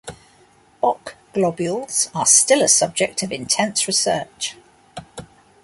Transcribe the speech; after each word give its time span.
Bok 0.81 1.13
globules 1.31 2.09
are 2.15 2.25
still 2.25 2.63
a 2.63 2.67
subject 2.67 3.21
of 3.21 3.31
intense 3.31 3.85
research. 3.87 4.55